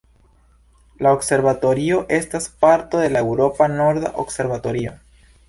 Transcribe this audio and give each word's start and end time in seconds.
La 1.07 1.11
Observatorio 1.17 1.99
estas 2.17 2.49
parto 2.65 3.03
de 3.03 3.11
la 3.13 3.23
Eŭropa 3.27 3.69
norda 3.75 4.13
observatorio. 4.27 4.97